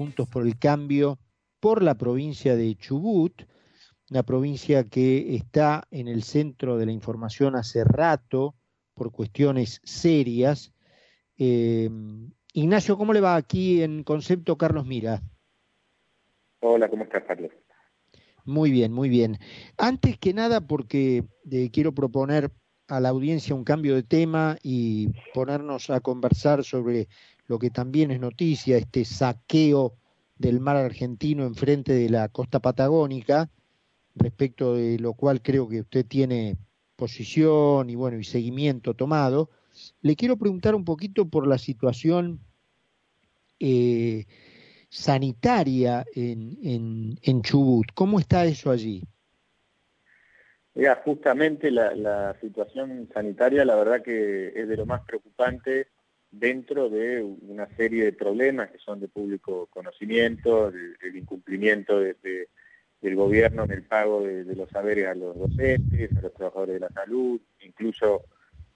Juntos 0.00 0.30
por 0.30 0.46
el 0.46 0.58
Cambio 0.58 1.18
por 1.60 1.82
la 1.82 1.94
provincia 1.94 2.56
de 2.56 2.74
Chubut, 2.74 3.42
una 4.08 4.22
provincia 4.22 4.84
que 4.84 5.36
está 5.36 5.86
en 5.90 6.08
el 6.08 6.22
centro 6.22 6.78
de 6.78 6.86
la 6.86 6.92
información 6.92 7.54
hace 7.54 7.84
rato 7.84 8.54
por 8.94 9.12
cuestiones 9.12 9.78
serias. 9.84 10.72
Eh, 11.36 11.90
Ignacio, 12.54 12.96
¿cómo 12.96 13.12
le 13.12 13.20
va 13.20 13.36
aquí 13.36 13.82
en 13.82 14.02
concepto 14.02 14.56
Carlos 14.56 14.86
Mira? 14.86 15.20
Hola, 16.60 16.88
¿cómo 16.88 17.04
estás, 17.04 17.24
Carlos? 17.24 17.50
Muy 18.46 18.70
bien, 18.70 18.94
muy 18.94 19.10
bien. 19.10 19.36
Antes 19.76 20.16
que 20.16 20.32
nada, 20.32 20.62
porque 20.62 21.24
eh, 21.50 21.68
quiero 21.70 21.94
proponer 21.94 22.50
a 22.88 23.00
la 23.00 23.10
audiencia 23.10 23.54
un 23.54 23.64
cambio 23.64 23.94
de 23.96 24.02
tema 24.02 24.56
y 24.62 25.10
ponernos 25.34 25.90
a 25.90 26.00
conversar 26.00 26.64
sobre 26.64 27.06
lo 27.50 27.58
que 27.58 27.70
también 27.70 28.12
es 28.12 28.20
noticia, 28.20 28.76
este 28.76 29.04
saqueo 29.04 29.94
del 30.38 30.60
mar 30.60 30.76
argentino 30.76 31.44
enfrente 31.44 31.92
de 31.92 32.08
la 32.08 32.28
costa 32.28 32.60
patagónica, 32.60 33.50
respecto 34.14 34.76
de 34.76 35.00
lo 35.00 35.14
cual 35.14 35.42
creo 35.42 35.68
que 35.68 35.80
usted 35.80 36.06
tiene 36.06 36.56
posición 36.94 37.90
y 37.90 37.96
bueno 37.96 38.20
y 38.20 38.24
seguimiento 38.24 38.94
tomado. 38.94 39.50
Le 40.00 40.14
quiero 40.14 40.36
preguntar 40.36 40.76
un 40.76 40.84
poquito 40.84 41.28
por 41.28 41.48
la 41.48 41.58
situación 41.58 42.38
eh, 43.58 44.26
sanitaria 44.88 46.04
en, 46.14 47.18
en, 47.20 47.42
Chubut. 47.42 47.88
¿Cómo 47.94 48.20
está 48.20 48.44
eso 48.44 48.70
allí? 48.70 49.02
Mira, 50.76 51.02
justamente 51.04 51.72
la, 51.72 52.36
situación 52.40 53.08
sanitaria, 53.12 53.64
la 53.64 53.74
verdad 53.74 54.02
que 54.04 54.52
es 54.54 54.68
de 54.68 54.76
lo 54.76 54.86
más 54.86 55.00
preocupante 55.02 55.88
dentro 56.30 56.88
de 56.88 57.22
una 57.22 57.66
serie 57.76 58.04
de 58.04 58.12
problemas 58.12 58.70
que 58.70 58.78
son 58.78 59.00
de 59.00 59.08
público 59.08 59.66
conocimiento, 59.66 60.68
el, 60.68 61.16
incumplimiento 61.16 61.98
del 61.98 63.16
gobierno 63.16 63.64
en 63.64 63.72
el 63.72 63.82
pago 63.82 64.22
de, 64.22 64.44
los 64.54 64.68
saberes 64.70 65.08
a 65.08 65.14
los 65.14 65.36
docentes, 65.36 66.16
a 66.16 66.20
los 66.20 66.34
trabajadores 66.34 66.74
de 66.74 66.80
la 66.80 66.90
salud, 66.90 67.40
incluso 67.60 68.24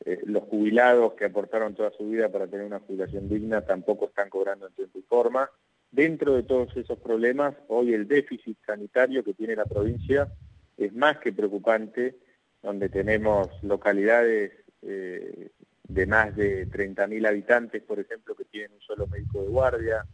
eh, 0.05 0.20
los 0.27 0.42
jubilados 0.44 1.14
que 1.14 1.27
aportaron 1.27 1.74
toda 1.74 1.92
su 1.92 2.08
vida 2.08 2.28
para 2.28 2.46
tener 2.46 2.66
una 2.66 2.80
jubilación 2.80 3.28
digna 3.28 3.62
tampoco 3.62 4.06
están 4.06 4.28
cobrando 4.28 4.66
en 4.66 4.74
tiempo 4.74 4.98
y 4.98 5.02
forma. 5.02 5.50
Dentro 5.91 6.34
de 6.34 6.42
todos 6.42 6.77
esos 6.77 6.98
problemas, 6.98 7.55
hoy 7.68 7.94
el 7.94 8.08
déficit 8.08 8.58
sanitario 8.66 9.22
que 9.22 9.33
tiene 9.33 9.55
la 9.55 9.64
provincia 9.64 10.28
es 10.77 10.92
más 10.92 11.18
que 11.18 11.33
preocupante, 11.33 12.16
donde 12.62 12.89
tenemos 12.89 13.48
localidades 13.62 14.52
eh, 14.83 15.50
de 15.86 16.06
más 16.06 16.34
de 16.34 16.68
30.000 16.68 17.28
habitantes, 17.28 17.82
por 17.82 18.00
ejemplo, 18.00 18.34
que 18.34 18.44
tienen 18.44 18.72
un 18.72 18.80
solo 18.80 19.06
médico 19.06 19.42
de 19.42 19.48
guardia, 19.48 20.06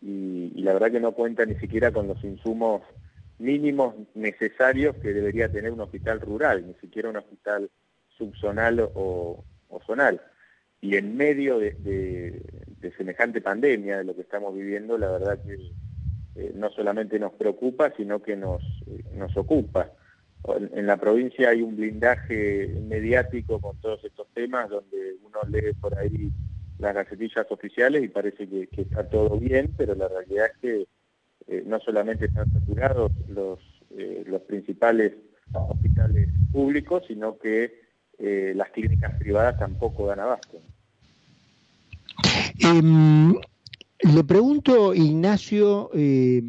y, 0.00 0.62
la 0.62 0.74
verdad 0.74 0.92
que 0.92 1.00
no 1.00 1.12
cuenta 1.12 1.44
ni 1.44 1.54
siquiera 1.56 1.90
con 1.92 2.06
los 2.06 2.22
insumos 2.22 2.82
mínimos 3.38 3.94
necesarios 4.14 4.96
que 4.96 5.12
debería 5.12 5.50
tener 5.50 5.72
un 5.72 5.80
hospital 5.80 6.20
rural, 6.20 6.66
ni 6.66 6.74
siquiera 6.74 7.08
un 7.08 7.16
hospital 7.16 7.70
subzonal 8.16 8.90
o, 8.94 9.44
zonal. 9.86 10.20
Y 10.80 10.96
en 10.96 11.16
medio 11.16 11.58
de, 11.58 12.42
semejante 12.96 13.40
pandemia, 13.40 13.98
de 13.98 14.04
lo 14.04 14.14
que 14.14 14.22
estamos 14.22 14.54
viviendo, 14.54 14.98
la 14.98 15.10
verdad 15.10 15.38
que 15.42 15.54
eh, 16.34 16.52
no 16.54 16.70
solamente 16.70 17.18
nos 17.18 17.32
preocupa, 17.32 17.92
sino 17.96 18.22
que 18.22 18.36
nos, 18.36 18.62
eh, 18.86 19.02
nos 19.14 19.36
ocupa. 19.36 19.92
En, 20.44 20.86
la 20.86 20.96
provincia 20.96 21.50
hay 21.50 21.62
un 21.62 21.76
blindaje 21.76 22.74
mediático 22.82 23.60
con 23.60 23.76
todos 23.78 24.04
estos 24.04 24.26
temas, 24.34 24.70
donde 24.70 25.16
uno 25.22 25.40
lee 25.48 25.72
por 25.80 25.98
ahí 25.98 26.30
las 26.78 26.94
gacetillas 26.94 27.46
oficiales 27.50 28.04
y 28.04 28.08
parece 28.08 28.48
que, 28.48 28.68
está 28.76 29.08
todo 29.08 29.38
bien, 29.38 29.74
pero 29.76 29.94
la 29.94 30.08
realidad 30.08 30.46
es 30.46 30.58
que 30.60 30.86
eh, 31.48 31.62
no 31.66 31.80
solamente 31.80 32.26
están 32.26 32.50
saturados 32.52 33.12
los, 33.28 33.58
los 34.26 34.42
principales 34.42 35.14
hospitales 35.52 36.28
públicos, 36.52 37.04
sino 37.06 37.38
que 37.38 37.80
eh, 38.18 38.52
las 38.56 38.70
clínicas 38.70 39.14
privadas 39.18 39.58
tampoco 39.58 40.06
dan 40.06 40.20
abasto. 40.20 40.60
Em, 42.58 43.34
le 44.00 44.24
pregunto, 44.24 44.94
Ignacio, 44.94 45.90
eh, 45.94 46.42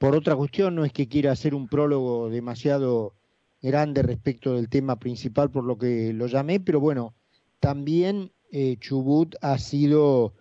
por 0.00 0.14
otra 0.14 0.36
cuestión, 0.36 0.74
no 0.74 0.84
es 0.84 0.92
que 0.92 1.08
quiera 1.08 1.32
hacer 1.32 1.54
un 1.54 1.68
prólogo 1.68 2.30
demasiado 2.30 3.14
grande 3.60 4.02
respecto 4.02 4.54
del 4.54 4.68
tema 4.68 4.98
principal 4.98 5.50
por 5.50 5.64
lo 5.64 5.78
que 5.78 6.12
lo 6.12 6.26
llamé, 6.26 6.60
pero 6.60 6.80
bueno, 6.80 7.14
también 7.60 8.32
eh, 8.50 8.76
Chubut 8.78 9.34
ha 9.40 9.58
sido 9.58 10.34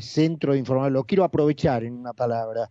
centro 0.00 0.52
de 0.52 0.60
información, 0.60 0.92
lo 0.92 1.02
quiero 1.02 1.24
aprovechar 1.24 1.82
en 1.82 1.94
una 1.94 2.12
palabra, 2.12 2.70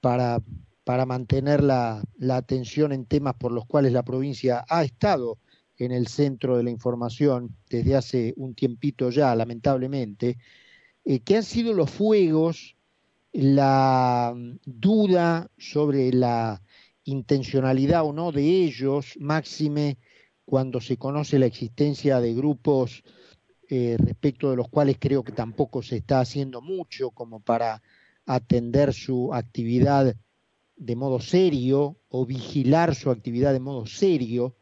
para, 0.00 0.42
para 0.82 1.06
mantener 1.06 1.62
la, 1.62 2.02
la 2.16 2.36
atención 2.36 2.90
en 2.90 3.06
temas 3.06 3.34
por 3.34 3.52
los 3.52 3.66
cuales 3.66 3.92
la 3.92 4.02
provincia 4.02 4.64
ha 4.68 4.82
estado 4.82 5.38
en 5.78 5.92
el 5.92 6.08
centro 6.08 6.56
de 6.56 6.64
la 6.64 6.70
información 6.70 7.56
desde 7.70 7.94
hace 7.94 8.34
un 8.36 8.54
tiempito 8.54 9.10
ya, 9.10 9.34
lamentablemente, 9.34 10.38
eh, 11.04 11.20
que 11.20 11.36
han 11.36 11.44
sido 11.44 11.72
los 11.72 11.90
fuegos, 11.90 12.76
la 13.32 14.34
duda 14.64 15.50
sobre 15.58 16.12
la 16.12 16.62
intencionalidad 17.04 18.04
o 18.04 18.12
no 18.12 18.32
de 18.32 18.64
ellos, 18.64 19.16
máxime 19.18 19.98
cuando 20.44 20.80
se 20.80 20.96
conoce 20.96 21.38
la 21.38 21.46
existencia 21.46 22.20
de 22.20 22.34
grupos 22.34 23.02
eh, 23.68 23.96
respecto 23.98 24.50
de 24.50 24.56
los 24.56 24.68
cuales 24.68 24.96
creo 24.98 25.22
que 25.22 25.32
tampoco 25.32 25.82
se 25.82 25.98
está 25.98 26.20
haciendo 26.20 26.62
mucho 26.62 27.10
como 27.10 27.40
para 27.40 27.82
atender 28.24 28.94
su 28.94 29.32
actividad 29.34 30.16
de 30.76 30.96
modo 30.96 31.20
serio 31.20 31.98
o 32.08 32.24
vigilar 32.24 32.94
su 32.94 33.10
actividad 33.10 33.52
de 33.52 33.60
modo 33.60 33.84
serio, 33.86 34.56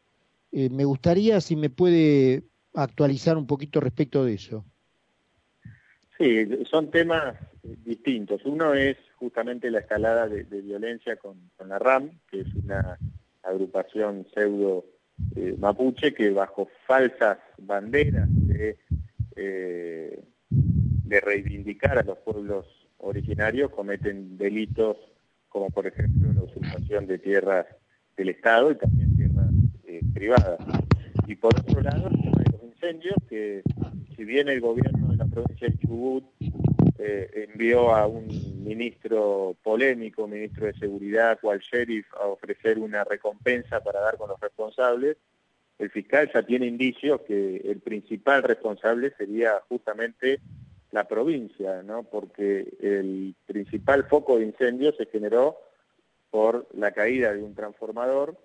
eh, 0.51 0.71
me 0.71 0.85
gustaría 0.85 1.41
si 1.41 1.55
me 1.55 1.71
puede 1.71 2.45
actualizar 2.75 3.37
un 3.37 3.47
poquito 3.47 3.81
respecto 3.81 4.25
de 4.25 4.35
eso. 4.35 4.65
Sí, 6.19 6.65
son 6.71 6.91
temas 6.91 7.37
distintos. 7.63 8.45
Uno 8.45 8.75
es 8.75 8.97
justamente 9.17 9.71
la 9.71 9.81
escalada 9.81 10.29
de, 10.29 10.43
violencia 10.43 11.17
con, 11.17 11.51
la 11.67 11.79
RAM, 11.79 12.11
que 12.31 12.41
es 12.41 12.55
una 12.55 12.99
agrupación 13.43 14.27
pseudo 14.33 14.85
eh, 15.35 15.55
mapuche 15.59 16.15
que 16.15 16.31
bajo 16.31 16.69
falsas 16.87 17.39
banderas 17.59 18.29
de, 18.31 18.79
eh, 19.37 20.25
de 20.51 21.21
reivindicar 21.21 21.99
a 21.99 22.03
los 22.03 22.19
pueblos 22.19 22.67
originarios 22.99 23.71
cometen 23.71 24.37
delitos 24.37 24.97
como 25.49 25.71
por 25.71 25.87
ejemplo 25.87 26.33
la 26.33 26.43
usurpación 26.43 27.07
de 27.07 27.19
tierras 27.19 27.67
del 28.17 28.31
Estado 28.31 28.73
y 28.73 28.77
también 28.77 29.17
privada. 30.17 30.57
Y 31.27 31.35
por 31.37 31.55
otro 31.59 31.81
lado, 31.83 32.09
los 32.11 32.63
incendios, 32.63 33.17
que 33.29 33.63
si 34.17 34.25
bien 34.25 34.49
el 34.49 34.61
gobierno 34.61 35.06
la 35.17 35.25
provincia 35.27 35.69
de 35.69 35.79
Chubut 35.79 36.25
eh, 36.99 37.49
envió 37.51 37.95
a 37.95 38.07
un 38.07 38.27
ministro 38.65 39.57
polémico, 39.63 40.27
ministro 40.27 40.67
de 40.67 40.75
Seguridad, 40.75 41.39
cual 41.41 41.61
sheriff, 41.61 42.07
a 42.15 42.27
ofrecer 42.27 42.79
una 42.79 43.05
recompensa 43.05 43.83
para 43.83 44.01
dar 44.01 44.17
con 44.17 44.29
los 44.29 44.41
responsables, 44.41 45.17
el 45.79 45.91
fiscal 45.91 46.31
ya 46.33 46.43
tiene 46.43 46.67
indicios 46.67 47.21
que 47.23 47.57
el 47.57 47.81
principal 47.81 48.43
responsable 48.43 49.13
sería 49.17 49.61
justamente 49.69 50.41
la 50.91 51.07
provincia, 51.07 51.83
¿no? 51.83 52.05
porque 52.05 52.75
el 52.81 53.35
principal 53.45 54.05
foco 54.05 54.39
de 54.39 54.47
incendio 54.47 54.93
se 54.93 55.07
generó 55.07 55.59
por 56.31 56.67
la 56.75 56.93
caída 56.93 57.33
de 57.35 57.43
un 57.43 57.55
transformador 57.55 58.39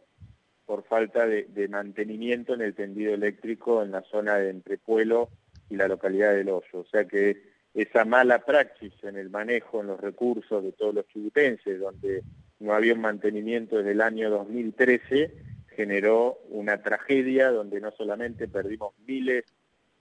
por 0.65 0.83
falta 0.83 1.25
de, 1.25 1.67
mantenimiento 1.69 2.53
en 2.53 2.61
el 2.61 2.73
tendido 2.75 3.13
eléctrico 3.13 3.83
en 3.83 3.91
la 3.91 4.01
zona 4.03 4.35
de 4.35 4.49
Entrepuelo 4.49 5.29
y 5.71 5.75
la 5.77 5.87
localidad 5.87 6.33
del 6.33 6.49
Hoyo. 6.49 6.79
O 6.79 6.85
sea 6.85 7.05
que 7.05 7.41
esa 7.73 8.03
mala 8.03 8.43
praxis 8.45 8.93
en 9.03 9.15
el 9.15 9.29
manejo, 9.29 9.81
en 9.81 9.87
los 9.87 9.99
recursos 9.99 10.61
de 10.61 10.73
todos 10.73 10.93
los 10.93 11.07
chubutenses, 11.07 11.79
donde 11.79 12.23
no 12.59 12.73
había 12.73 12.93
un 12.93 13.01
mantenimiento 13.01 13.77
desde 13.77 13.91
el 13.91 14.01
año 14.01 14.29
2013, 14.29 15.33
generó 15.75 16.39
una 16.49 16.81
tragedia 16.83 17.49
donde 17.49 17.79
no 17.79 17.91
solamente 17.91 18.49
perdimos 18.49 18.93
miles 19.07 19.45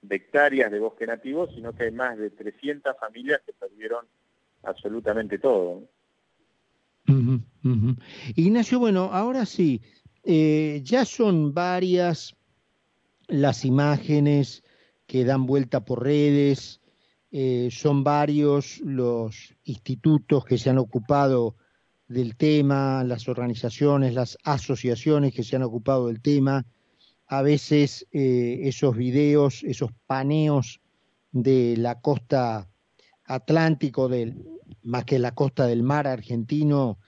de 0.02 0.16
hectáreas 0.16 0.72
de 0.72 0.80
bosque 0.80 1.06
nativo, 1.06 1.46
sino 1.54 1.72
que 1.72 1.84
hay 1.84 1.92
más 1.92 2.18
de 2.18 2.30
300 2.30 2.96
familias 2.98 3.40
que 3.46 3.52
perdieron 3.52 4.04
absolutamente 4.64 5.38
todo. 5.38 5.84
Ignacio, 8.34 8.78
bueno, 8.78 9.10
ahora 9.12 9.46
sí, 9.46 9.80
eh, 10.24 10.80
ya 10.82 11.04
son 11.04 11.54
varias 11.54 12.34
las 13.28 13.64
imágenes 13.64 14.64
que 15.10 15.24
dan 15.24 15.44
vuelta 15.44 15.84
por 15.84 16.04
redes, 16.04 16.80
eh, 17.32 17.68
son 17.72 18.04
varios 18.04 18.78
los 18.78 19.56
institutos 19.64 20.44
que 20.44 20.56
se 20.56 20.70
han 20.70 20.78
ocupado 20.78 21.56
del 22.06 22.36
tema, 22.36 23.02
las 23.02 23.28
organizaciones, 23.28 24.14
las 24.14 24.38
asociaciones 24.44 25.34
que 25.34 25.42
se 25.42 25.56
han 25.56 25.64
ocupado 25.64 26.06
del 26.06 26.20
tema. 26.20 26.64
A 27.26 27.42
veces 27.42 28.06
eh, 28.12 28.60
esos 28.62 28.96
videos, 28.96 29.64
esos 29.64 29.90
paneos 30.06 30.80
de 31.32 31.74
la 31.76 32.00
costa 32.00 32.68
atlántico 33.24 34.08
del 34.08 34.44
más 34.84 35.04
que 35.06 35.18
la 35.18 35.34
costa 35.34 35.66
del 35.66 35.82
mar 35.82 36.06
argentino, 36.06 37.00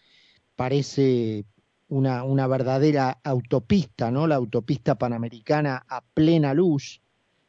parece 0.56 1.44
una, 1.86 2.24
una 2.24 2.48
verdadera 2.48 3.20
autopista, 3.22 4.10
¿no? 4.10 4.26
La 4.26 4.34
autopista 4.34 4.96
panamericana 4.96 5.86
a 5.88 6.00
plena 6.00 6.52
luz. 6.52 7.01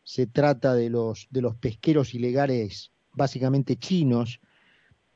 Se 0.04 0.28
trata 0.28 0.76
de 0.76 0.90
los, 0.90 1.28
de 1.30 1.42
los 1.42 1.56
pesqueros 1.56 2.14
ilegales, 2.14 2.92
básicamente 3.14 3.78
chinos. 3.78 4.40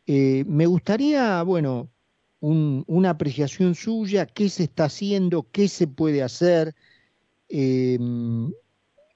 Eh, 0.05 0.43
me 0.47 0.65
gustaría, 0.65 1.41
bueno, 1.43 1.89
una 2.39 3.09
apreciación 3.09 3.75
suya, 3.75 4.25
qué 4.25 4.49
se 4.49 4.63
está 4.63 4.85
haciendo, 4.85 5.47
qué 5.51 5.67
se 5.67 5.87
puede 5.87 6.23
hacer. 6.23 6.75
Eh, 7.49 7.97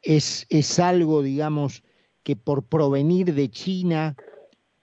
es, 0.01 0.45
es 0.49 0.79
algo, 0.79 1.21
digamos, 1.21 1.83
que 2.23 2.35
por 2.35 2.63
provenir 2.63 3.33
de 3.33 3.49
China, 3.49 4.15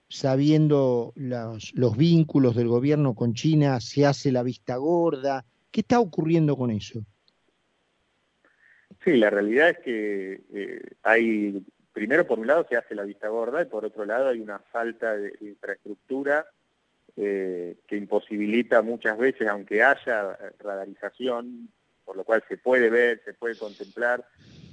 sabiendo 0.08 1.12
los, 1.14 1.72
vínculos 1.96 2.56
del 2.56 2.68
gobierno 2.68 3.14
con 3.14 3.34
China, 3.34 3.80
se 3.80 4.06
hace 4.06 4.32
la 4.32 4.42
vista 4.42 4.76
gorda. 4.76 5.44
¿Qué 5.70 5.80
está 5.80 6.00
ocurriendo 6.00 6.56
con 6.56 6.70
eso? 6.70 7.04
Sí, 9.04 9.16
la 9.16 9.30
realidad 9.30 9.70
es 9.70 9.78
que 9.78 10.40
eh, 10.52 10.82
hay, 11.02 11.64
primero 11.92 12.26
por 12.26 12.38
un 12.38 12.46
lado 12.46 12.66
se 12.68 12.76
hace 12.76 12.94
la 12.94 13.04
vista 13.04 13.28
gorda 13.28 13.62
y 13.62 13.66
por 13.66 13.84
otro 13.84 14.04
lado 14.04 14.28
hay 14.28 14.40
una 14.40 14.58
falta 14.58 15.16
de 15.16 15.34
infraestructura 15.40 16.46
eh, 17.16 17.76
que 17.86 17.96
imposibilita 17.96 18.82
muchas 18.82 19.18
veces, 19.18 19.48
aunque 19.48 19.82
haya 19.82 20.38
radarización, 20.60 21.68
por 22.04 22.16
lo 22.16 22.24
cual 22.24 22.44
se 22.48 22.56
puede 22.56 22.90
ver, 22.90 23.22
se 23.24 23.34
puede 23.34 23.56
contemplar, 23.56 24.24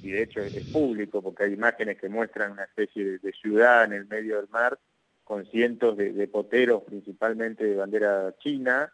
y 0.04 0.12
de 0.12 0.22
hecho 0.22 0.42
es 0.42 0.64
público 0.68 1.24
porque 1.24 1.46
hay 1.46 1.54
imágenes 1.54 1.98
que 1.98 2.08
muestran 2.08 2.52
una 2.52 2.66
especie 2.66 3.18
de, 3.18 3.32
ciudad 3.34 3.86
en 3.86 3.94
el 3.94 4.06
medio 4.06 4.36
del 4.38 4.48
mar 4.50 4.78
con 5.24 5.46
cientos 5.48 5.98
de, 5.98 6.28
poteros, 6.28 6.84
principalmente 6.84 7.66
de 7.66 7.76
bandera 7.76 8.36
china, 8.38 8.94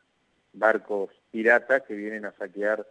barcos 0.53 1.09
piratas 1.29 1.83
que 1.83 1.93
vienen 1.93 2.23
a 2.23 2.31
saquear 2.31 2.87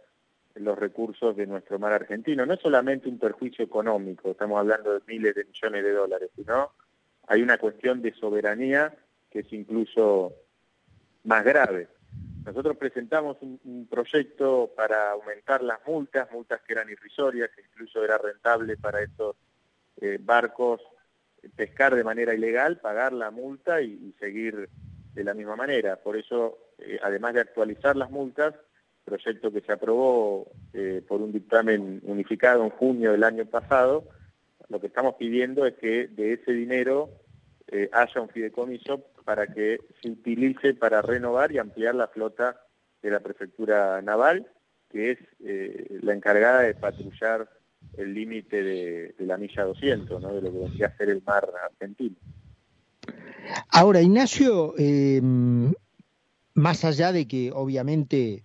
los 0.55 0.77
recursos 0.77 1.35
de 1.35 1.47
nuestro 1.47 1.79
mar 1.79 1.93
argentino. 1.93 2.45
No 2.45 2.53
es 2.53 2.59
solamente 2.59 3.09
un 3.09 3.19
perjuicio 3.19 3.65
económico, 3.65 4.31
estamos 4.31 4.59
hablando 4.59 4.93
de 4.93 5.01
miles 5.07 5.35
de 5.35 5.45
millones 5.45 5.83
de 5.83 5.91
dólares, 5.91 6.29
sino 6.35 6.71
hay 7.27 7.41
una 7.41 7.57
cuestión 7.57 8.01
de 8.01 8.13
soberanía 8.13 8.93
que 9.29 9.39
es 9.39 9.53
incluso 9.53 10.33
más 11.23 11.43
grave. 11.43 11.87
Nosotros 12.45 12.75
presentamos 12.75 13.37
un, 13.41 13.87
proyecto 13.89 14.71
para 14.75 15.11
aumentar 15.11 15.61
las 15.61 15.79
multas, 15.85 16.31
multas 16.31 16.61
que 16.61 16.73
eran 16.73 16.89
irrisorias, 16.89 17.51
que 17.51 17.61
incluso 17.61 18.03
era 18.03 18.17
rentable 18.17 18.77
para 18.77 19.01
estos 19.01 19.35
eh, 20.01 20.17
barcos 20.19 20.81
pescar 21.55 21.95
de 21.95 22.03
manera 22.03 22.33
ilegal, 22.33 22.79
pagar 22.79 23.13
la 23.13 23.31
multa 23.31 23.81
y, 23.81 24.13
seguir 24.19 24.69
de 25.13 25.23
la 25.23 25.33
misma 25.33 25.55
manera. 25.55 25.97
Por 25.97 26.17
eso, 26.17 26.57
eh, 26.77 26.99
además 27.01 27.33
de 27.33 27.41
actualizar 27.41 27.95
las 27.95 28.11
multas, 28.11 28.53
proyecto 29.11 29.51
que 29.51 29.61
se 29.61 29.71
aprobó 29.71 30.51
eh, 30.73 31.01
por 31.07 31.21
un 31.21 31.31
dictamen 31.31 32.01
unificado 32.03 32.63
en 32.63 32.69
junio 32.69 33.11
del 33.11 33.23
año 33.23 33.45
pasado, 33.45 34.05
lo 34.69 34.79
que 34.79 34.87
estamos 34.87 35.15
pidiendo 35.15 35.65
es 35.65 35.75
que 35.75 36.07
de 36.07 36.33
ese 36.33 36.53
dinero 36.53 37.09
haya 37.93 38.19
un 38.19 38.27
fideicomiso 38.27 39.01
para 39.23 39.47
que 39.47 39.79
se 40.01 40.09
utilice 40.09 40.73
para 40.73 41.01
renovar 41.01 41.51
y 41.51 41.57
ampliar 41.57 41.95
la 41.95 42.07
flota 42.07 42.59
de 43.01 43.09
la 43.09 43.19
prefectura 43.19 44.01
naval, 44.01 44.47
que 44.89 45.11
es 45.11 45.19
eh, 45.43 45.99
la 46.01 46.13
encargada 46.13 46.61
de 46.61 46.75
patrullar 46.75 47.49
el 47.97 48.13
límite 48.13 48.63
de, 48.63 49.15
la 49.19 49.37
milla 49.37 49.63
200, 49.63 50.21
¿no? 50.21 50.33
de 50.33 50.41
lo 50.41 50.51
que 50.51 50.57
decía 50.59 50.87
hacer 50.87 51.09
el 51.09 51.23
mar 51.25 51.49
argentino. 51.63 52.15
Ahora, 53.69 54.01
Ignacio, 54.01 54.75
eh, 54.77 55.19
más 56.53 56.85
allá 56.85 57.11
de 57.11 57.27
que 57.27 57.51
obviamente 57.53 58.43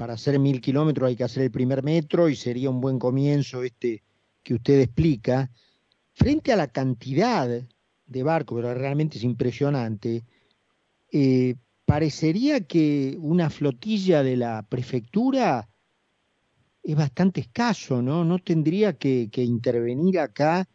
para 0.00 0.14
hacer 0.14 0.38
mil 0.38 0.62
kilómetros 0.62 1.08
hay 1.08 1.14
que 1.14 1.24
hacer 1.24 1.42
el 1.42 1.50
primer 1.50 1.82
metro 1.82 2.30
y 2.30 2.34
sería 2.34 2.70
un 2.70 2.80
buen 2.80 2.98
comienzo 2.98 3.62
este 3.62 4.02
que 4.42 4.54
usted 4.54 4.80
explica, 4.80 5.50
frente 6.14 6.54
a 6.54 6.56
la 6.56 6.68
cantidad 6.68 7.46
de 8.06 8.22
barco, 8.22 8.54
pero 8.54 8.72
realmente 8.72 9.18
es 9.18 9.24
impresionante, 9.24 10.24
eh, 11.12 11.54
parecería 11.84 12.62
que 12.62 13.18
una 13.20 13.50
flotilla 13.50 14.22
de 14.22 14.38
la 14.38 14.62
prefectura 14.66 15.68
es 16.82 16.96
bastante 16.96 17.42
escaso, 17.42 18.00
¿no? 18.00 18.24
No 18.24 18.38
tendría 18.38 18.94
que, 18.94 19.28
intervenir 19.34 20.18
acá, 20.18 20.66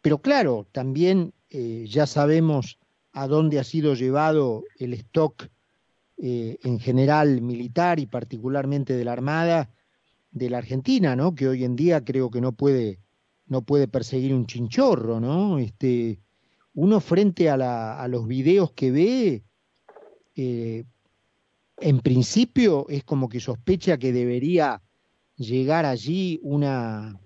pero 0.00 0.18
claro, 0.18 0.68
también 0.70 1.34
eh, 1.48 1.86
ya 1.88 2.06
sabemos 2.06 2.78
a 3.10 3.26
dónde 3.26 3.58
ha 3.58 3.64
sido 3.64 3.94
llevado 3.94 4.62
el 4.78 4.94
stock 4.94 5.48
eh, 6.22 6.58
en 6.64 6.78
general 6.78 7.40
militar 7.40 7.98
y 7.98 8.04
particularmente 8.04 8.94
de 8.94 9.04
la 9.06 9.12
Armada 9.12 9.70
de 10.30 10.50
la 10.50 10.58
Argentina, 10.58 11.16
¿no? 11.16 11.34
Que 11.34 11.48
hoy 11.48 11.64
en 11.64 11.76
día 11.76 12.04
creo 12.04 12.30
que 12.30 12.42
no 12.42 12.52
puede, 12.52 13.00
no 13.46 13.62
puede 13.62 13.88
perseguir 13.88 14.34
un 14.34 14.44
chinchorro, 14.44 15.18
¿no? 15.18 15.58
Este, 15.58 16.20
uno 16.74 17.00
frente 17.00 17.48
a, 17.48 18.06
los 18.08 18.26
videos 18.26 18.72
que 18.72 18.90
ve, 18.90 19.44
eh, 20.36 20.84
en 21.78 22.00
principio 22.00 22.86
es 22.90 23.02
como 23.02 23.30
que 23.30 23.40
sospecha 23.40 23.96
que 23.96 24.12
debería 24.12 24.82
llegar 25.36 25.86
allí 25.86 26.38
una, 26.42 27.18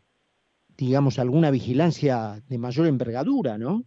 digamos, 0.77 1.19
alguna 1.19 1.51
vigilancia 1.51 2.41
de 2.49 2.59
mayor 2.59 2.87
envergadura, 2.87 3.59
¿no? 3.59 3.85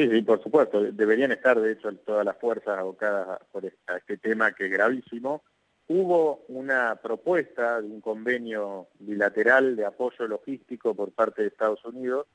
Sí, 0.00 0.08
sí, 0.08 0.22
por 0.22 0.42
supuesto. 0.42 0.80
Deberían 0.80 1.30
estar, 1.30 1.60
de 1.60 1.72
hecho, 1.72 1.92
todas 2.06 2.24
las 2.24 2.38
fuerzas 2.38 2.78
abocadas 2.78 3.38
por 3.52 3.66
este 3.66 4.16
tema 4.16 4.52
que 4.52 4.64
es 4.64 4.72
gravísimo. 4.72 5.42
Hubo 5.88 6.46
una 6.48 6.96
propuesta 7.02 7.82
de 7.82 7.86
un 7.86 8.00
convenio 8.00 8.88
bilateral 8.98 9.76
de 9.76 9.84
apoyo 9.84 10.26
logístico 10.26 10.94
por 10.94 11.12
parte 11.12 11.42
de 11.42 11.48
Estados 11.48 11.84
Unidos 11.84 12.28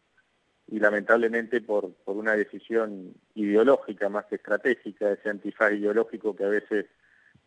y 0.67 0.79
lamentablemente 0.79 1.59
por, 1.61 1.91
por 2.03 2.17
una 2.17 2.33
decisión 2.33 3.15
ideológica 3.33 4.09
más 4.09 4.25
que 4.25 4.35
estratégica, 4.35 5.11
ese 5.11 5.29
antifaz 5.29 5.73
ideológico 5.73 6.35
que 6.35 6.43
a 6.43 6.49
veces 6.49 6.85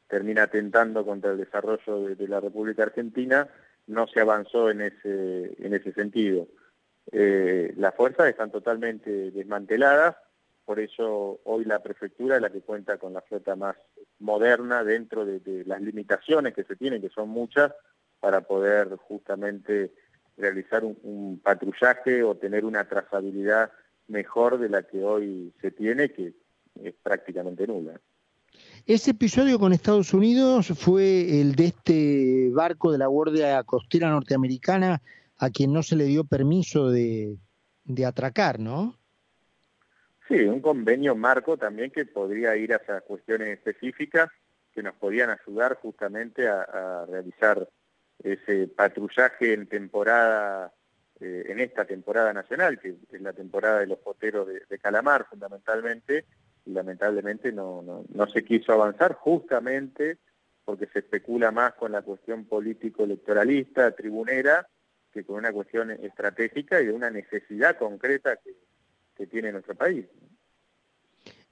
termina 0.09 0.45
atentando 0.45 1.07
contra 1.07 1.31
el 1.31 1.39
desarrollo 1.39 2.17
de, 2.17 2.27
la 2.27 2.41
República 2.41 2.83
Argentina, 2.83 3.47
no 3.87 4.09
se 4.09 4.19
avanzó 4.19 4.69
en 4.71 4.81
ese, 4.81 5.55
en 5.65 5.75
ese 5.75 5.93
sentido. 5.93 6.49
Eh, 7.13 7.73
las 7.77 7.95
fuerzas 7.95 8.29
están 8.29 8.51
totalmente 8.51 9.31
desmanteladas, 9.31 10.17
por 10.65 10.81
eso 10.81 11.41
hoy 11.45 11.65
la 11.65 11.83
prefectura 11.83 12.37
es 12.37 12.43
la 12.43 12.51
que 12.51 12.61
cuenta 12.61 12.99
con 12.99 13.15
la 13.15 13.23
flota 13.23 13.57
más 13.57 13.77
moderna 14.19 14.85
dentro 14.85 15.25
de 15.25 15.65
las 15.65 15.81
limitaciones 15.81 16.53
que 16.55 16.65
se 16.65 16.77
tienen, 16.77 17.01
que 17.01 17.09
son 17.09 17.31
muchas, 17.31 17.73
para 18.21 18.43
poder 18.43 18.97
justamente 18.97 19.93
realizar 20.37 20.85
un, 20.85 21.41
patrullaje 21.43 22.23
o 22.23 22.37
tener 22.37 22.65
una 22.65 22.89
trazabilidad 22.89 23.73
mejor 24.07 24.59
de 24.59 24.69
la 24.69 24.83
que 24.83 25.03
hoy 25.03 25.53
se 25.61 25.71
tiene, 25.71 26.13
que 26.13 26.35
es 26.83 26.95
prácticamente 27.03 27.67
nula. 27.67 28.01
Ese 28.87 29.11
episodio 29.11 29.59
con 29.59 29.73
Estados 29.73 30.15
Unidos 30.15 30.69
fue 30.79 31.41
el 31.41 31.55
de 31.55 31.67
este 31.67 32.51
barco 32.53 32.91
de 32.91 32.99
la 32.99 33.07
Guardia 33.07 33.63
Costera 33.65 34.11
Norteamericana 34.11 35.03
a 35.39 35.51
quien 35.51 35.73
no 35.73 35.83
se 35.83 35.97
le 35.97 36.05
dio 36.05 36.25
permiso 36.25 36.91
de, 36.91 37.39
atracar, 38.07 38.59
¿no? 38.59 38.97
Sí, 40.29 40.41
un 40.43 40.61
convenio 40.61 41.17
marco 41.17 41.57
también 41.57 41.91
que 41.91 42.05
podría 42.05 42.55
ir 42.57 42.75
hacia 42.75 43.01
cuestiones 43.01 43.49
específicas 43.49 44.29
que 44.75 44.83
nos 44.83 44.95
podían 44.97 45.31
ayudar 45.31 45.77
justamente 45.77 46.47
a 46.47 47.07
realizar 47.09 47.67
ese 48.23 48.69
patrullaje 48.69 49.53
en 49.53 49.67
temporada, 49.67 50.73
eh, 51.21 51.45
en 51.49 51.61
esta 51.61 51.85
temporada 51.85 52.33
nacional, 52.33 52.79
que 52.79 52.97
es 53.11 53.21
la 53.21 53.33
temporada 53.33 53.81
de 53.81 53.87
los 53.87 53.99
poteros 53.99 54.49
de, 54.49 54.79
Calamar 54.79 55.27
fundamentalmente, 55.29 56.25
y 56.65 56.73
lamentablemente 56.73 57.53
no, 57.53 57.83
no, 57.83 58.05
no 58.09 58.27
se 58.29 58.45
quiso 58.45 58.73
avanzar 58.73 59.15
justamente 59.15 60.19
porque 60.65 60.87
se 60.87 60.99
especula 60.99 61.51
más 61.51 61.75
con 61.75 61.93
la 61.93 62.03
cuestión 62.03 62.45
político-electoralista, 62.45 63.93
tribunera, 63.93 64.69
que 65.13 65.25
con 65.25 65.37
una 65.37 65.53
cuestión 65.53 65.91
estratégica 65.91 66.81
y 66.81 66.87
de 66.87 66.93
una 66.93 67.11
necesidad 67.11 67.77
concreta 67.79 68.37
que, 68.37 68.55
tiene 69.27 69.51
nuestro 69.51 69.75
país. 69.75 70.07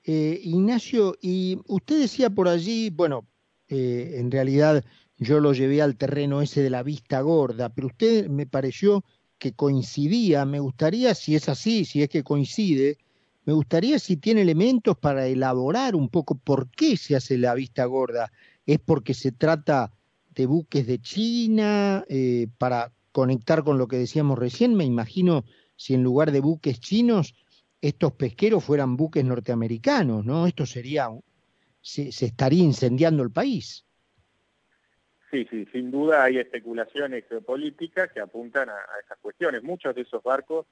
Eh, 0.04 0.40
Ignacio, 0.44 1.16
y 1.20 1.58
usted 1.66 1.98
decía 1.98 2.30
por 2.30 2.46
allí, 2.46 2.90
bueno, 2.90 3.26
eh, 3.68 4.14
en 4.18 4.30
realidad 4.30 4.84
yo 5.18 5.40
lo 5.40 5.52
llevé 5.52 5.82
al 5.82 5.96
terreno 5.96 6.42
ese 6.42 6.62
de 6.62 6.70
la 6.70 6.84
vista 6.84 7.20
gorda, 7.22 7.70
pero 7.70 7.88
usted 7.88 8.28
me 8.28 8.46
pareció 8.46 9.04
que 9.38 9.52
coincidía, 9.52 10.44
me 10.44 10.60
gustaría, 10.60 11.12
si 11.16 11.34
es 11.34 11.48
así, 11.48 11.84
si 11.84 12.04
es 12.04 12.08
que 12.08 12.22
coincide, 12.22 12.98
me 13.46 13.52
gustaría 13.52 13.98
si 13.98 14.16
tiene 14.16 14.42
elementos 14.42 14.96
para 14.96 15.26
elaborar 15.26 15.94
un 15.94 16.08
poco 16.08 16.34
por 16.34 16.68
qué 16.70 16.96
se 16.96 17.16
hace 17.16 17.38
la 17.38 17.54
vista 17.54 17.84
gorda. 17.84 18.32
¿Es 18.66 18.80
porque 18.80 19.14
se 19.14 19.30
trata 19.30 19.92
de 20.34 20.46
buques 20.46 20.86
de 20.86 21.00
China 21.00 22.04
eh, 22.08 22.48
para 22.58 22.92
conectar 23.16 23.64
con 23.64 23.78
lo 23.78 23.88
que 23.88 23.96
decíamos 23.96 24.38
recién? 24.38 24.74
Me 24.74 24.84
imagino 24.84 25.46
si 25.74 25.94
en 25.94 26.02
lugar 26.02 26.32
de 26.32 26.40
buques 26.40 26.80
chinos 26.80 27.34
estos 27.80 28.12
pesqueros 28.12 28.62
fueran 28.62 28.98
buques 28.98 29.24
norteamericanos, 29.24 30.22
¿no? 30.26 30.46
Esto 30.46 30.66
sería, 30.66 31.08
se, 31.80 32.10
estaría 32.10 32.62
incendiando 32.62 33.22
el 33.22 33.30
país. 33.30 33.86
Sí, 35.30 35.46
sí, 35.50 35.66
sin 35.72 35.90
duda 35.90 36.24
hay 36.24 36.36
especulaciones 36.36 37.24
geopolíticas 37.26 38.12
que 38.12 38.20
apuntan 38.20 38.68
a, 38.68 38.76
esas 39.02 39.16
cuestiones. 39.22 39.62
Muchos 39.62 39.94
de 39.94 40.02
esos 40.02 40.22
barcos, 40.22 40.66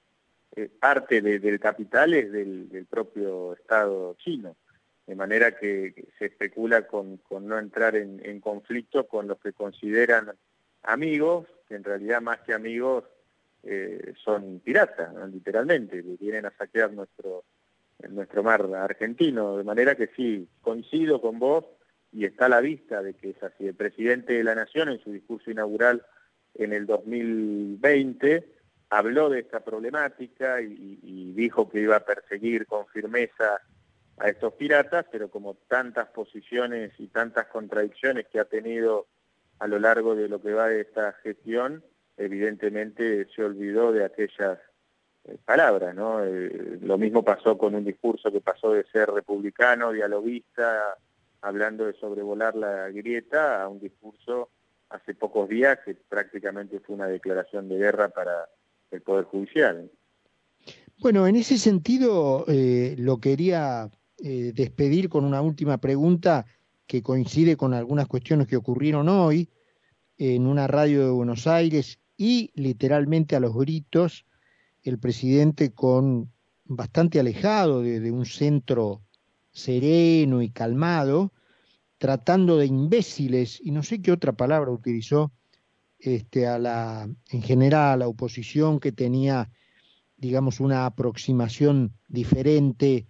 eh, 0.54 0.68
parte 0.68 1.22
del 1.22 1.58
capital 1.58 2.12
es 2.12 2.30
del, 2.30 2.86
propio 2.90 3.54
Estado 3.54 4.16
chino, 4.18 4.54
de 5.06 5.14
manera 5.14 5.56
que 5.56 5.94
se 6.18 6.26
especula 6.26 6.86
con, 6.86 7.22
no 7.40 7.58
entrar 7.58 7.96
en 7.96 8.38
conflicto 8.40 9.08
con 9.08 9.28
los 9.28 9.38
que 9.38 9.54
consideran 9.54 10.34
amigos, 10.82 11.46
en 11.74 11.84
realidad 11.84 12.20
más 12.20 12.40
que 12.40 12.54
amigos 12.54 13.04
eh, 13.62 14.14
son 14.22 14.60
piratas, 14.60 15.12
literalmente, 15.30 16.02
que 16.02 16.16
vienen 16.20 16.46
a 16.46 16.52
saquear 16.56 16.92
nuestro, 16.92 17.44
nuestro 18.08 18.42
mar 18.42 18.66
argentino. 18.74 19.56
De 19.56 19.64
manera 19.64 19.94
que 19.94 20.08
sí, 20.16 20.48
coincido 20.60 21.20
con 21.20 21.38
vos 21.38 21.64
y 22.12 22.24
está 22.24 22.46
a 22.46 22.50
la 22.50 22.60
vista 22.60 23.02
de 23.02 23.14
que 23.14 23.30
es 23.30 23.42
así. 23.42 23.66
El 23.66 23.74
presidente 23.74 24.34
de 24.34 24.44
la 24.44 24.54
Nación 24.54 24.88
en 24.90 25.00
su 25.00 25.12
discurso 25.12 25.50
inaugural 25.50 26.04
en 26.54 26.72
el 26.72 26.86
2020 26.86 28.52
habló 28.90 29.28
de 29.28 29.40
esta 29.40 29.64
problemática 29.64 30.60
y 30.60 31.32
dijo 31.34 31.68
que 31.68 31.80
iba 31.80 31.96
a 31.96 32.04
perseguir 32.04 32.66
con 32.66 32.86
firmeza 32.86 33.60
a 34.18 34.28
estos 34.28 34.52
piratas, 34.54 35.06
pero 35.10 35.28
como 35.28 35.54
tantas 35.68 36.08
posiciones 36.08 36.92
y 36.98 37.08
tantas 37.08 37.46
contradicciones 37.46 38.26
que 38.28 38.38
ha 38.38 38.44
tenido 38.44 39.06
a 39.58 39.66
lo 39.66 39.78
largo 39.78 40.14
de 40.14 40.28
lo 40.28 40.40
que 40.40 40.52
va 40.52 40.68
de 40.68 40.82
esta 40.82 41.12
gestión, 41.22 41.82
evidentemente 42.16 43.26
se 43.34 43.44
olvidó 43.44 43.92
de 43.92 44.04
aquellas 44.04 44.58
eh, 45.24 45.36
palabras, 45.44 45.94
¿no? 45.94 46.24
Eh, 46.24 46.78
lo 46.82 46.98
mismo 46.98 47.24
pasó 47.24 47.56
con 47.56 47.74
un 47.74 47.84
discurso 47.84 48.30
que 48.30 48.40
pasó 48.40 48.72
de 48.72 48.84
ser 48.84 49.10
republicano, 49.10 49.92
dialoguista, 49.92 50.96
hablando 51.40 51.86
de 51.86 51.94
sobrevolar 51.94 52.54
la 52.54 52.90
grieta, 52.90 53.62
a 53.62 53.68
un 53.68 53.80
discurso 53.80 54.50
hace 54.90 55.14
pocos 55.14 55.48
días 55.48 55.78
que 55.84 55.94
prácticamente 55.94 56.80
fue 56.80 56.94
una 56.94 57.06
declaración 57.06 57.68
de 57.68 57.78
guerra 57.78 58.10
para 58.10 58.48
el 58.90 59.00
Poder 59.00 59.24
Judicial. 59.24 59.90
Bueno, 60.98 61.26
en 61.26 61.36
ese 61.36 61.58
sentido 61.58 62.44
eh, 62.46 62.94
lo 62.98 63.18
quería 63.18 63.90
despedir 64.16 65.10
con 65.10 65.24
una 65.24 65.42
última 65.42 65.76
pregunta 65.78 66.46
que 66.86 67.02
coincide 67.02 67.56
con 67.56 67.74
algunas 67.74 68.06
cuestiones 68.06 68.46
que 68.46 68.56
ocurrieron 68.56 69.08
hoy 69.08 69.48
en 70.16 70.46
una 70.46 70.66
radio 70.66 71.04
de 71.04 71.10
Buenos 71.10 71.46
Aires 71.46 71.98
y 72.16 72.50
literalmente 72.54 73.36
a 73.36 73.40
los 73.40 73.54
gritos 73.54 74.26
el 74.82 74.98
presidente 74.98 75.72
con 75.72 76.30
bastante 76.64 77.20
alejado 77.20 77.82
de, 77.82 78.10
un 78.10 78.26
centro 78.26 79.02
sereno 79.52 80.42
y 80.42 80.50
calmado, 80.50 81.32
tratando 81.98 82.56
de 82.58 82.66
imbéciles, 82.66 83.60
y 83.62 83.70
no 83.70 83.82
sé 83.82 84.02
qué 84.02 84.12
otra 84.12 84.32
palabra 84.32 84.70
utilizó, 84.70 85.32
este, 85.98 86.46
a 86.46 86.58
la, 86.58 87.08
en 87.30 87.42
general 87.42 87.92
a 87.92 87.96
la 87.96 88.08
oposición 88.08 88.78
que 88.78 88.92
tenía, 88.92 89.50
digamos, 90.16 90.60
una 90.60 90.86
aproximación 90.86 91.94
diferente 92.08 93.06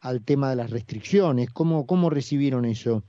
al 0.00 0.22
tema 0.22 0.50
de 0.50 0.56
las 0.56 0.70
restricciones. 0.70 1.50
¿Cómo, 1.50 1.86
cómo 1.86 2.10
recibieron 2.10 2.64
eso? 2.64 3.04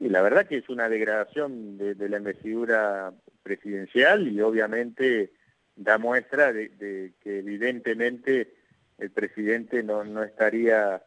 Y 0.00 0.08
la 0.08 0.22
verdad 0.22 0.46
que 0.46 0.56
es 0.56 0.68
una 0.70 0.88
degradación 0.88 1.76
de, 1.76 2.08
la 2.08 2.16
investidura 2.16 3.12
presidencial 3.42 4.26
y 4.26 4.40
obviamente 4.40 5.34
da 5.76 5.98
muestra 5.98 6.54
de, 6.54 7.12
que 7.20 7.38
evidentemente 7.38 8.54
el 8.96 9.10
presidente 9.10 9.82
no, 9.82 10.02
no 10.04 10.22
estaría 10.22 11.02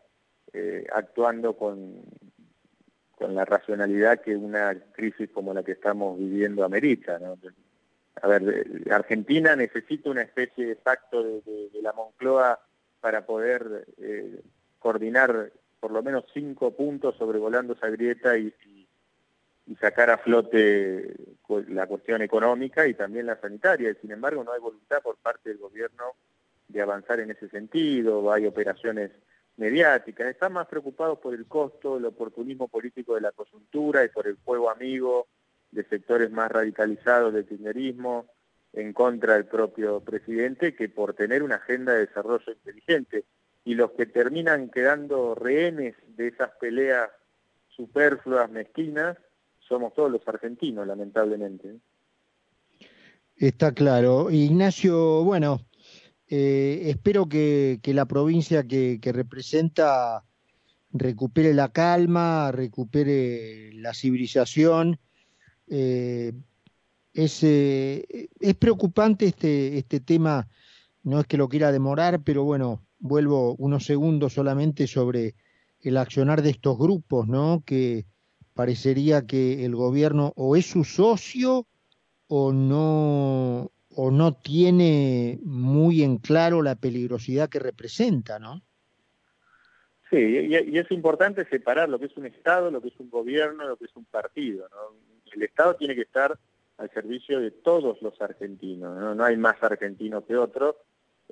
eh, 0.54 0.86
actuando 0.94 1.58
con, 1.58 2.04
con 3.16 3.34
la 3.34 3.46
racionalidad 3.46 4.22
que 4.22 4.36
una 4.36 4.76
crisis 4.92 5.30
como 5.32 5.56
la 5.56 5.64
que 5.64 5.72
estamos 5.72 6.20
viviendo 6.20 6.64
amerita. 6.64 7.18
¿no? 7.18 7.36
A 8.22 8.28
ver, 8.28 8.68
Argentina 8.92 9.56
necesita 9.56 10.12
una 10.12 10.22
especie 10.22 10.68
de 10.68 10.76
pacto 10.76 11.24
de, 11.24 11.70
la 11.82 11.94
Moncloa 11.94 12.60
para 13.02 13.26
poder 13.26 13.88
eh, 13.98 14.40
coordinar 14.78 15.52
por 15.80 15.92
lo 15.92 16.04
menos 16.04 16.26
cinco 16.32 16.76
puntos 16.76 17.16
sobrevolando 17.18 17.74
esa 17.74 17.90
grieta 17.90 18.38
y, 18.38 18.54
y 18.66 18.73
sacar 19.80 20.10
a 20.10 20.18
flote 20.18 21.16
la 21.70 21.88
cuestión 21.88 22.22
económica 22.22 22.88
y 22.88 22.94
también 22.94 23.26
la 23.26 23.40
sanitaria. 23.40 23.92
Y 23.92 23.96
sin 23.96 24.12
embargo, 24.12 24.44
no 24.44 24.52
hay 24.52 24.60
voluntad 24.60 25.02
por 25.02 25.18
parte 25.18 25.50
del 25.50 25.58
gobierno 25.58 26.14
de 26.68 26.82
avanzar 26.82 27.20
en 27.20 27.32
ese 27.32 27.50
sentido, 27.50 28.32
hay 28.32 28.46
operaciones 28.48 29.12
mediáticas, 29.58 30.28
están 30.28 30.54
más 30.54 30.68
preocupados 30.68 31.20
por 31.20 31.34
el 31.36 31.46
costo, 31.46 31.98
el 31.98 32.06
oportunismo 32.06 32.68
político 32.68 33.16
de 33.16 33.22
la 33.22 33.32
coyuntura 33.32 34.04
y 34.04 34.10
por 34.10 34.28
el 34.28 34.38
juego 34.44 34.70
amigo 34.70 35.28
de 35.72 35.84
sectores 35.86 36.32
más 36.32 36.52
radicalizados 36.52 37.34
del 37.34 37.46
kirchnerismo 37.46 38.26
en 38.74 38.94
contra 38.94 39.36
del 39.36 39.46
propio 39.46 40.00
presidente 40.00 40.76
que 40.76 40.90
por 40.90 41.14
tener 41.14 41.44
una 41.44 41.56
agenda 41.56 41.94
de 41.94 42.08
desarrollo 42.08 42.52
inteligente. 42.52 43.26
Y 43.66 43.76
los 43.76 43.92
que 43.92 44.08
terminan 44.08 44.70
quedando 44.70 45.36
rehenes 45.36 45.96
de 46.08 46.28
esas 46.28 46.52
peleas 46.60 47.10
superfluas, 47.70 48.50
mezquinas, 48.50 49.18
somos 49.68 49.94
todos 49.94 50.12
los 50.12 50.28
argentinos, 50.28 50.86
lamentablemente. 50.88 51.80
Está 53.36 53.74
claro. 53.74 54.30
Ignacio, 54.32 55.24
bueno, 55.24 55.66
eh, 56.30 56.90
espero 56.90 57.28
que, 57.28 57.80
la 57.86 58.06
provincia 58.06 58.68
que, 58.68 59.00
representa 59.04 60.24
recupere 60.92 61.54
la 61.54 61.70
calma, 61.70 62.52
recupere 62.52 63.74
la 63.74 63.94
civilización. 63.94 65.00
Eh, 65.68 66.34
es, 67.14 67.44
eh, 67.44 68.30
es 68.40 68.56
preocupante 68.56 69.26
este, 69.28 69.78
este 69.78 70.00
tema, 70.00 70.48
no 71.04 71.20
es 71.20 71.28
que 71.28 71.38
lo 71.38 71.50
quiera 71.50 71.72
demorar, 71.72 72.22
pero 72.24 72.44
bueno, 72.44 72.84
vuelvo 73.00 73.56
unos 73.56 73.86
segundos 73.86 74.34
solamente 74.34 74.88
sobre 74.88 75.36
el 75.82 75.98
accionar 75.98 76.42
de 76.42 76.52
estos 76.52 76.78
grupos, 76.78 77.28
¿no? 77.28 77.64
Que, 77.66 78.06
parecería 78.54 79.26
que 79.26 79.66
el 79.66 79.76
gobierno 79.76 80.34
o 80.36 80.56
es 80.56 80.68
su 80.68 80.84
socio 80.84 81.68
o 82.28 82.52
no 82.52 83.72
o 83.96 84.12
no 84.12 84.34
tiene 84.34 85.40
muy 85.44 86.02
en 86.02 86.18
claro 86.18 86.64
la 86.64 86.76
peligrosidad 86.76 87.50
que 87.50 87.60
representa, 87.60 88.40
¿no? 88.40 88.64
Sí, 90.10 90.18
y, 90.18 90.78
es 90.78 90.92
importante 90.92 91.46
separar 91.46 91.90
lo 91.90 92.00
que 92.00 92.06
es 92.06 92.18
un 92.18 92.26
Estado, 92.26 92.70
lo 92.70 92.82
que 92.82 92.90
es 92.90 93.00
un 93.00 93.10
gobierno, 93.10 93.68
lo 93.68 93.78
que 93.78 93.86
es 93.86 93.96
un 93.96 94.06
partido. 94.06 94.68
¿no? 94.70 94.98
El 95.34 95.44
Estado 95.44 95.76
tiene 95.76 95.96
que 95.96 96.02
estar 96.02 96.38
al 96.78 96.92
servicio 96.92 97.40
de 97.40 97.52
todos 97.52 98.02
los 98.02 98.20
argentinos, 98.22 98.96
no, 98.96 99.16
no 99.16 99.24
hay 99.24 99.38
más 99.38 99.62
argentinos 99.62 100.24
que 100.26 100.36
otros, 100.36 100.76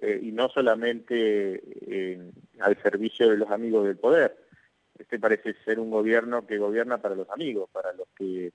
eh, 0.01 0.20
y 0.24 0.32
no 0.32 0.50
solamente 0.50 1.62
eh, 1.63 2.32
al 2.60 2.82
servicio 2.82 3.30
de 3.30 3.38
los 3.38 3.51
amigos 3.51 3.86
del 3.86 3.98
poder 3.98 4.36
este 5.12 5.20
parece 5.20 5.56
ser 5.65 5.77
un 5.77 5.91
gobierno 5.91 6.48
que 6.48 6.58
gobierna 6.58 7.00
para 7.00 7.15
los 7.15 7.30
amigos, 7.32 7.70
para 7.70 7.91
los 7.91 8.08
que 8.15 8.53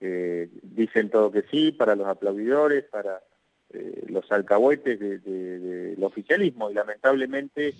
eh, 0.00 0.48
dicen 0.62 1.10
todo 1.10 1.30
que 1.30 1.42
sí, 1.42 1.70
para 1.70 1.94
los 1.94 2.08
aplaudidores, 2.08 2.82
para 2.86 3.22
eh, 3.72 4.02
los 4.08 4.30
alcahuetes 4.32 4.98
del 4.98 6.02
oficialismo. 6.02 6.72
Y 6.72 6.74
lamentablemente 6.74 7.74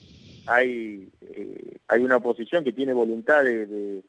hay, 0.46 1.10
eh, 1.20 1.78
hay 1.88 2.04
una 2.04 2.18
oposición 2.18 2.62
que 2.62 2.72
tiene 2.72 2.92
voluntad 2.92 3.42
de, 3.42 4.04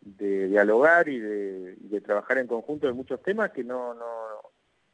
dialogar 0.00 1.08
y 1.08 1.20
de, 1.20 2.00
trabajar 2.00 2.38
en 2.38 2.48
conjunto 2.48 2.88
en 2.88 2.96
muchos 2.96 3.22
temas 3.22 3.52
que 3.52 3.62
no, 3.62 3.94
no, 3.94 4.06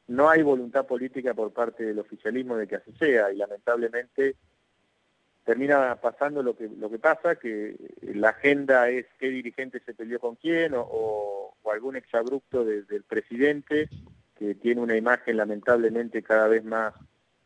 no 0.08 0.28
hay 0.28 0.42
voluntad 0.42 0.86
política 0.86 1.32
por 1.32 1.50
parte 1.54 1.82
del 1.82 1.98
oficialismo 1.98 2.58
de 2.58 2.68
que 2.68 2.76
así 2.76 2.92
sea. 2.98 3.32
Y 3.32 3.36
lamentablemente 3.36 4.36
termina 5.50 5.96
pasando 5.96 6.44
lo 6.44 6.56
que 6.56 6.68
lo 6.68 6.88
que 6.88 7.00
pasa, 7.00 7.34
que 7.34 7.74
la 8.02 8.28
agenda 8.28 8.88
es 8.88 9.06
qué 9.18 9.30
dirigente 9.30 9.80
se 9.84 9.94
peleó 9.94 10.20
con 10.20 10.36
quién 10.36 10.74
o, 10.76 11.56
algún 11.72 11.96
exabrupto 11.96 12.64
del 12.64 13.02
presidente 13.02 13.88
que 14.36 14.54
tiene 14.54 14.80
una 14.80 14.96
imagen 14.96 15.36
lamentablemente 15.36 16.22
cada 16.22 16.46
vez 16.46 16.64
más 16.64 16.94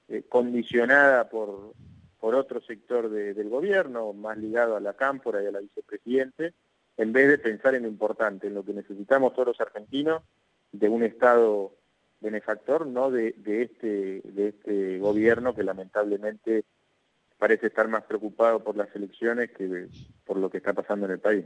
eh, 0.08 0.22
condicionada 0.28 1.30
por, 1.30 1.72
por 2.20 2.34
otro 2.34 2.60
sector 2.60 3.08
del 3.08 3.48
gobierno, 3.48 4.12
más 4.12 4.36
ligado 4.36 4.76
a 4.76 4.80
la 4.80 4.92
cámpora 4.92 5.42
y 5.42 5.46
a 5.46 5.52
la 5.52 5.60
vicepresidente, 5.60 6.52
en 6.98 7.10
vez 7.12 7.28
de 7.28 7.38
pensar 7.38 7.74
en 7.74 7.84
lo 7.84 7.88
importante, 7.88 8.48
en 8.48 8.54
lo 8.54 8.64
que 8.64 8.74
necesitamos 8.74 9.32
todos 9.32 9.48
los 9.48 9.60
argentinos, 9.62 10.22
de 10.72 10.90
un 10.90 11.04
Estado 11.04 11.72
benefactor, 12.20 12.86
no 12.86 13.10
de, 13.10 13.32
de, 13.38 13.62
este, 13.62 14.20
de 14.24 14.48
este 14.48 14.98
gobierno 14.98 15.54
que 15.54 15.62
lamentablemente 15.62 16.64
parece 17.44 17.66
estar 17.66 17.86
más 17.88 18.04
preocupado 18.04 18.64
por 18.64 18.74
las 18.74 18.88
elecciones 18.96 19.50
que 19.50 19.86
por 20.24 20.38
lo 20.38 20.48
que 20.48 20.56
está 20.56 20.72
pasando 20.72 21.04
en 21.04 21.12
el 21.12 21.18
país. 21.18 21.44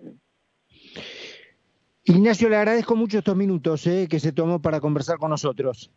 Ignacio, 2.04 2.48
le 2.48 2.54
agradezco 2.54 2.94
mucho 2.94 3.18
estos 3.18 3.34
minutos 3.34 3.84
eh, 3.88 4.06
que 4.08 4.20
se 4.20 4.30
tomó 4.30 4.62
para 4.62 4.78
conversar 4.78 5.18
con 5.18 5.30
nosotros. 5.30 5.90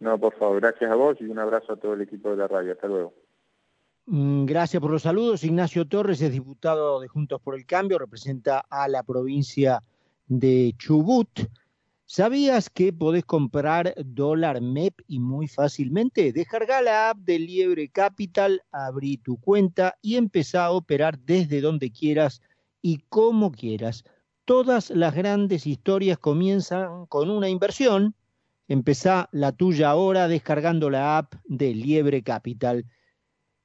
No, 0.00 0.18
por 0.18 0.32
favor, 0.38 0.58
gracias 0.62 0.90
a 0.90 0.94
vos 0.94 1.18
y 1.20 1.24
un 1.24 1.38
abrazo 1.38 1.74
a 1.74 1.76
todo 1.76 1.92
el 1.92 2.00
equipo 2.00 2.30
de 2.30 2.38
la 2.38 2.48
radio. 2.48 2.72
Hasta 2.72 2.86
luego. 2.86 3.12
Mm, 4.06 4.46
gracias 4.46 4.80
por 4.80 4.90
los 4.90 5.02
saludos. 5.02 5.44
Ignacio 5.44 5.86
Torres 5.86 6.22
es 6.22 6.32
diputado 6.32 6.98
de 7.00 7.08
Juntos 7.08 7.38
por 7.42 7.56
el 7.56 7.66
Cambio, 7.66 7.98
representa 7.98 8.64
a 8.70 8.88
la 8.88 9.02
provincia 9.02 9.82
de 10.28 10.72
Chubut. 10.78 11.40
¿Sabías 12.08 12.70
que 12.70 12.92
podés 12.92 13.24
comprar 13.24 13.92
dólar 13.98 14.60
MEP 14.60 15.00
y 15.08 15.18
muy 15.18 15.48
fácilmente? 15.48 16.32
Descarga 16.32 16.80
la 16.80 17.10
app 17.10 17.18
de 17.18 17.40
Liebre 17.40 17.88
Capital, 17.88 18.62
abrí 18.70 19.16
tu 19.16 19.38
cuenta 19.38 19.98
y 20.02 20.14
empezá 20.14 20.66
a 20.66 20.70
operar 20.70 21.18
desde 21.18 21.60
donde 21.60 21.90
quieras 21.90 22.42
y 22.80 22.98
como 23.08 23.50
quieras. 23.50 24.04
Todas 24.44 24.90
las 24.90 25.16
grandes 25.16 25.66
historias 25.66 26.16
comienzan 26.16 27.06
con 27.06 27.28
una 27.28 27.48
inversión. 27.48 28.14
Empezá 28.68 29.28
la 29.32 29.50
tuya 29.50 29.90
ahora 29.90 30.28
descargando 30.28 30.90
la 30.90 31.18
app 31.18 31.34
de 31.44 31.74
Liebre 31.74 32.22
Capital. 32.22 32.86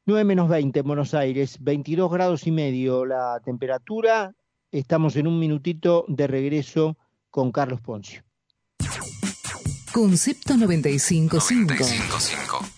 9 0.07 0.23
menos 0.23 0.49
20 0.49 0.79
en 0.79 0.87
Buenos 0.87 1.13
Aires, 1.13 1.57
22 1.61 2.11
grados 2.11 2.47
y 2.47 2.51
medio 2.51 3.05
la 3.05 3.39
temperatura. 3.45 4.35
Estamos 4.71 5.15
en 5.15 5.27
un 5.27 5.37
minutito 5.37 6.05
de 6.07 6.25
regreso 6.25 6.97
con 7.29 7.51
Carlos 7.51 7.81
Poncio. 7.81 8.23
Concepto 9.91 10.55
95.5. 10.55 12.70